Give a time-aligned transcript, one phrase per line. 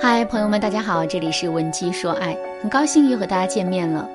[0.00, 4.08] 嗨，朋友们，大家好，这里是文姬说爱，很高兴又和大家见面了。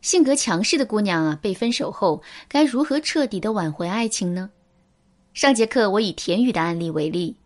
[0.00, 4.48] 性格强势的姑娘啊，被分手后该如何彻底的挽回爱情呢？
[5.34, 7.36] 上节课我以田雨的案例为例，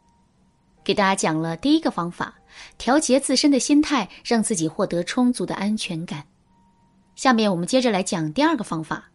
[0.84, 2.34] 给大家讲了第一个方法：
[2.76, 6.22] 调节自身的心态，让自己获得充足的安全感。
[7.16, 9.10] 下面我们接着来讲第二个方法：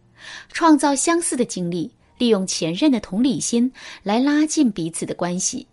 [0.52, 3.72] 创造相似的经历，利用前任的同理心
[4.02, 5.68] 来拉近彼此的关系。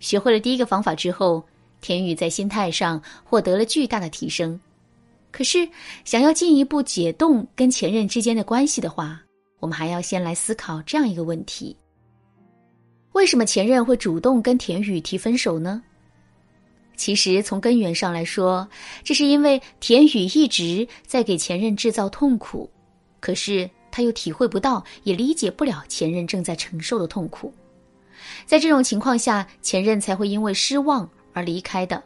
[0.00, 1.42] 学会了第一个方法之后，
[1.80, 4.58] 田宇在心态上获得了巨大的提升。
[5.30, 5.68] 可是，
[6.04, 9.20] 想要进一步解冻跟前任之间的关系的话，
[9.60, 11.76] 我们还要先来思考这样一个问题：
[13.12, 15.82] 为什么前任会主动跟田宇提分手呢？
[16.96, 18.66] 其实，从根源上来说，
[19.04, 22.68] 这是因为田宇一直在给前任制造痛苦，
[23.20, 27.52] 可是他又体会不到，也理解不了前任正在承受的痛苦。
[28.46, 32.02] 在这种情况下，前任才会因为失望而离开的。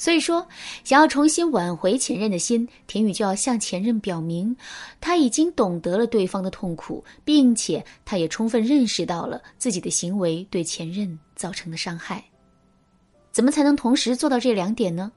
[0.00, 0.46] 所以说，
[0.84, 4.56] 想要重新挽回前任的心，田雨就要向前任表明，
[5.00, 12.22] 他已经懂得了对方的痛苦，并且他也充分认识到了自己的行为对前任造成的伤害。
[13.32, 15.10] 怎么才能同时做到这两点呢？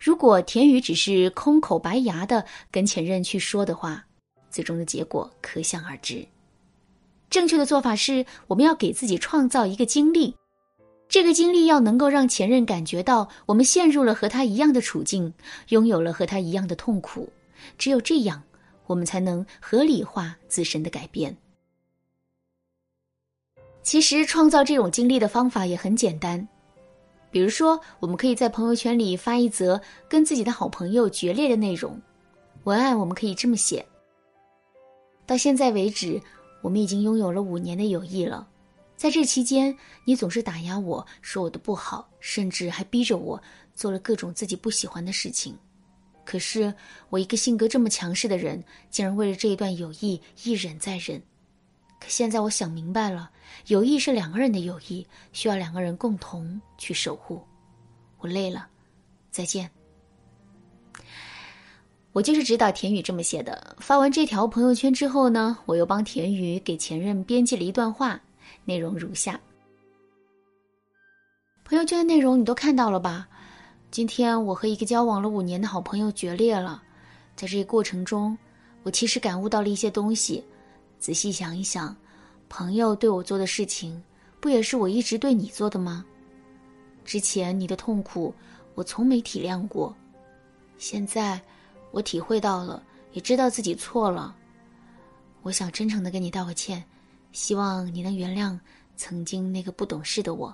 [0.00, 4.04] 如果田雨只是空口白牙的跟前任去说的话，
[4.50, 6.26] 最终的结果可想而知。
[7.32, 10.36] 正确的做法是，我们要给自己创造一个经历，
[11.08, 15.32] 这个经历要能够让前任感觉到我们陷入了和他一样的处境，
[15.68, 17.32] 拥有了和他一样的痛苦。
[17.78, 18.42] 只有这样，
[18.86, 21.34] 我们才能合理化自身的改变。
[23.82, 26.46] 其实，创造这种经历的方法也很简单，
[27.30, 31.98] 比如说，我们可以在朋友圈里发一则跟自己的好朋友决裂的内容，
[32.64, 33.82] 文案我们可以这么写：
[35.24, 36.20] 到现在为止。
[36.62, 38.48] 我们已经拥有了五年的友谊了，
[38.96, 43.42] 在这期间，你总是打压我说我的不好，甚至还逼着我
[43.74, 45.58] 做了各种自己不喜欢的事情。
[46.24, 46.72] 可是
[47.10, 51.20] 我一个性格这么强势的人，竟然为了这一段友谊一忍再忍。
[51.98, 53.30] 可现在我想明白了，
[53.66, 57.42] 友谊是两个人的友谊，需要两个人共同去守护。
[58.18, 58.68] 我累了，
[59.32, 59.68] 再见。
[62.12, 63.74] 我就是指导田雨这么写的。
[63.78, 68.20] 发完这条朋友圈之后呢，我又帮田雨给前任编辑了一段话，
[68.66, 69.40] 内容如下：
[71.64, 73.26] 朋友圈的内容你都看到了吧？
[73.90, 76.82] 今天我和一个交往了五年的好朋友决裂了，
[77.34, 78.36] 在这个过程中，
[78.82, 80.44] 我其实感悟到了一些东西。
[80.98, 81.96] 仔细想一想，
[82.50, 84.02] 朋友对我做的事情，
[84.38, 86.04] 不也是我一直对你做的吗？
[87.06, 88.34] 之前你的痛苦，
[88.74, 89.96] 我从没体谅过，
[90.76, 91.40] 现在。
[91.92, 92.82] 我体会到了，
[93.12, 94.34] 也知道自己错了。
[95.42, 96.82] 我想真诚的跟你道个歉，
[97.30, 98.58] 希望你能原谅
[98.96, 100.52] 曾经那个不懂事的我。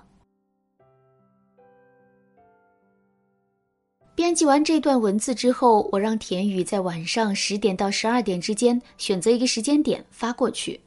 [4.15, 10.77] 编辑完这段文字之后，我让田雨在晚上十点到十二点之间选择一个时间点发过去。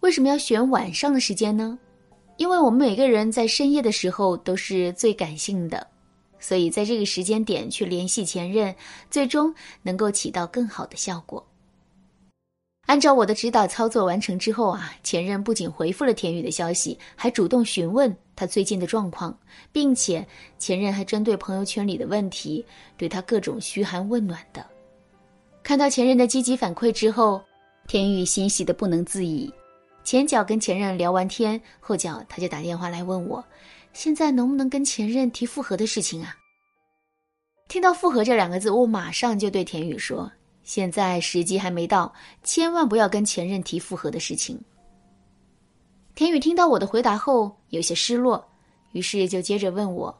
[0.00, 1.78] 为什么要选晚上的时间呢？
[2.36, 5.86] 因为我们每个人在深夜的时候都是最感性的。
[6.40, 8.74] 所以，在这个时间点去联系前任，
[9.10, 11.46] 最终能够起到更好的效果。
[12.86, 19.38] 按照我的指导操作完成之后啊，前任不仅回复了田雨的消息，还主动询问他最近的状况，
[19.70, 20.26] 并且
[20.58, 22.64] 前任还针对朋友圈里的问题，
[22.96, 24.66] 对他各种嘘寒问暖的。
[25.62, 27.40] 看到前任的积极反馈之后，
[27.86, 29.52] 田雨欣喜的不能自已。
[30.02, 33.44] 前脚跟前任聊完天，后脚他就打电话来问我。
[33.92, 36.36] 现在能不能跟前任提复合的事情啊？
[37.68, 40.30] 听到“复合”这两个字，我马上就对田雨说
[40.62, 42.12] ：“现在时机还没到，
[42.42, 44.60] 千万不要跟前任提复合的事情。”
[46.14, 48.48] 田雨听到我的回答后有些失落，
[48.92, 50.16] 于是就接着问我：“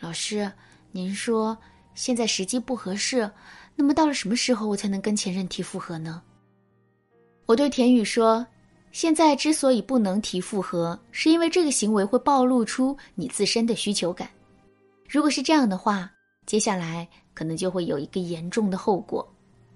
[0.00, 0.50] 老师，
[0.92, 1.56] 您说
[1.94, 3.30] 现在时机不合适，
[3.74, 6.22] 那么到了什么时候我才能跟前任提复合呢？”
[7.46, 8.46] 我对田雨说。
[8.92, 14.28] 现在之所以不能提复合，是因为这个行为会暴露出你自身的需求感。
[15.08, 16.10] 如果是这样的话，
[16.44, 19.26] 接下来可能就会有一个严重的后果，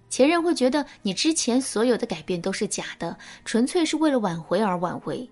[0.08, 5.28] 前任会觉得你之前所有的改变都是假的，纯粹是为了挽回而挽回。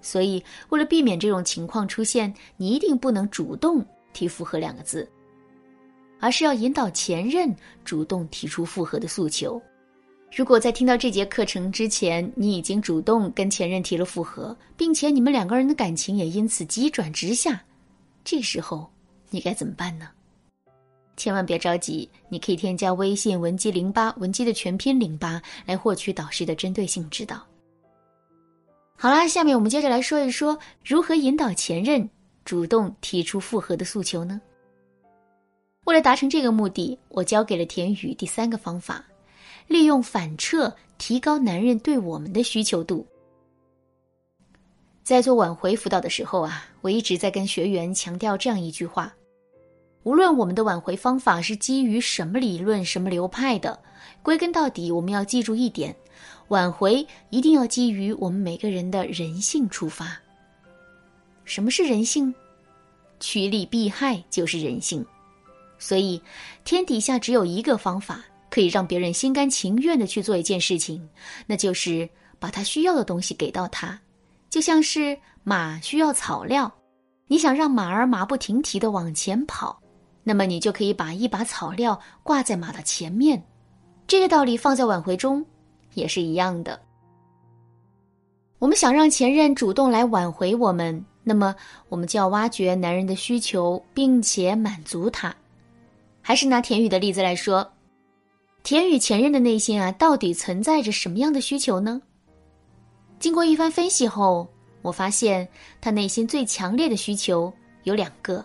[0.00, 5.08] 所以，为了避免这种情况出现，你一定不能主动提复合两个字，
[6.20, 7.52] 而是要引导前任
[7.84, 9.60] 主动提出复合的诉求。
[10.36, 17.58] 如果在听到这节课程之前，你已经主动跟前任提了复合，并且你们两个人的感情也因此急转直下，
[18.22, 18.86] 这时候
[19.30, 20.10] 你该怎么办呢？
[21.16, 27.42] 千万别着急，你可以添加微信文姬零八，文姬的全拼零八，来获取导师的针对性指导。
[28.94, 32.06] 好啦，下面我们接着来说一说如何引导前任
[32.44, 34.38] 主动提出复合的诉求呢？
[35.84, 39.02] 为了达成这个目的，我教给了田雨第三个方法：
[39.66, 43.06] 利用反撤提高男人对我们的需求度。
[45.02, 49.14] 在做挽回辅导的时候啊，我一直在跟学员强调这样一句话：
[50.02, 53.78] 无论我们的挽回方法是基于什么理论、什么流派的，
[54.22, 55.94] 归根到底，我们要记住一点：
[56.48, 60.16] 挽回一定要基于我们每个人的人性出发。
[61.44, 62.34] 什么是人性？
[63.20, 65.04] 趋利避害就是人性。
[65.78, 66.20] 所以，
[66.64, 68.24] 天底下只有一个方法
[68.56, 71.06] 可以让别人心甘情愿的去做一件事情，
[71.46, 72.08] 那就是
[72.38, 74.00] 把他需要的东西给到他。
[74.48, 75.14] 就像是
[75.44, 76.72] 马需要草料，
[77.26, 79.78] 你想让马儿马不停蹄的往前跑，
[80.24, 83.44] 那么你就可以把一把草料挂在马的前面。
[84.06, 85.44] 这个道理放在挽回中
[85.92, 86.80] 也是一样的。
[88.58, 91.54] 我们想让前任主动来挽回我们，那么
[91.90, 95.36] 我们就要挖掘男人的需求，并且满足他。
[96.22, 97.70] 还是拿田雨的例子来说，
[98.66, 102.02] 田雨前任的内心啊，到底存在着什么样的需求呢？
[103.20, 104.44] 经过一番分析后，
[104.82, 105.46] 我发现
[105.80, 107.52] 他内心最强烈的需求
[107.84, 108.44] 有两个，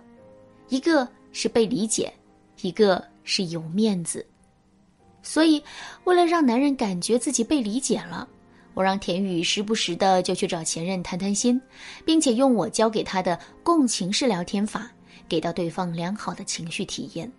[0.69, 2.13] 一个是被理解，
[2.61, 4.23] 一个是有面子。
[5.23, 5.59] 所以，
[6.03, 8.27] 为了让男人感觉自己被理解了，
[8.75, 11.59] 我让田雨时不时的就去找前任谈谈心，
[12.05, 14.87] 并且用我教给他的共情式聊天法，
[15.27, 17.31] 给到对方良好的情绪体验。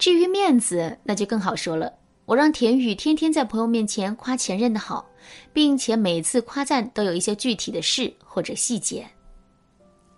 [0.00, 1.92] 至于面子，那就更好说了。
[2.24, 5.06] 我让田雨天天在朋友面前夸前任的好，
[5.52, 9.06] 并且每次夸赞都有一些具体的事或者细节。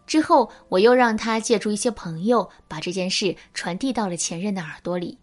[0.06, 5.18] 之后，我又让他借助一些朋友把这件事传递到了前任的耳朵里。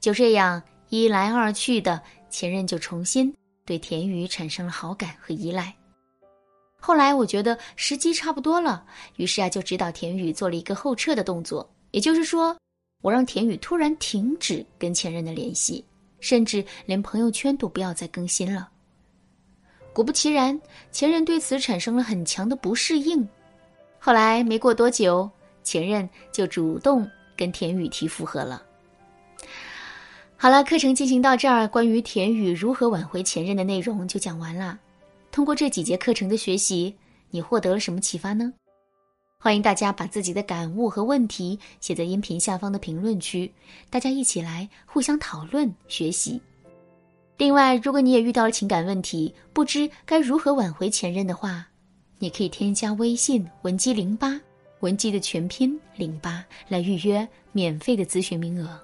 [0.00, 3.32] 就这样一来二去的，前任就重新
[3.64, 5.72] 对田雨产生了好感和依赖。
[6.80, 8.84] 后来我觉得时机差不多了，
[9.18, 12.56] 于是啊，就指导田雨做了一个后撤的动作，也就是说。
[13.02, 15.84] 我让田雨突然停止跟前任的联系，
[16.20, 18.70] 甚至连朋友圈都不要再更新了。
[19.92, 20.58] 果不其然，
[20.90, 23.28] 前任对此产生了很强的不适应。
[23.98, 25.28] 后来没过多久，
[25.62, 27.06] 前任就主动
[27.36, 28.62] 跟田雨提复合了。
[30.36, 34.78] 好了，课程进行到这儿，关于田雨如何挽回前任的内容就讲完了。
[35.30, 36.96] 通过这几节课程的学习，
[37.30, 38.52] 你获得了什么启发呢？
[39.42, 43.52] 欢迎大家把自己的感悟和问题写在音频下方的评论区，
[43.90, 46.40] 大家一起来互相讨论学习。
[47.38, 51.66] 另外，如果你也遇到了情感问题，不知该如何挽回前任的话，
[52.20, 54.40] 你可以添加微信文姬零八，
[54.78, 58.80] 文姬的全拼零八来预约免费的咨询名额，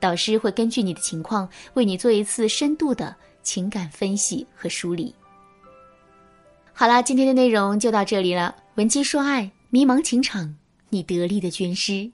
[0.00, 3.14] 导师会根据你的情况为你做一次深度的
[3.44, 5.14] 情感分析和梳理。
[6.72, 9.48] 好啦，今天的内容就到这里了，文姬说爱。
[9.74, 10.54] 迷茫情场，
[10.90, 12.10] 你得力的军师。